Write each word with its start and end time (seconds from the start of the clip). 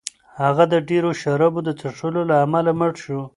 هغه 0.43 0.63
د 0.73 0.75
ډېرو 0.89 1.09
شرابو 1.21 1.59
د 1.63 1.69
څښلو 1.79 2.21
له 2.29 2.35
امله 2.45 2.71
مړ 2.79 2.91
شو. 3.03 3.19